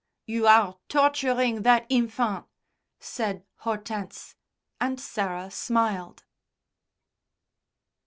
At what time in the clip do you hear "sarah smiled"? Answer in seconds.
4.99-6.23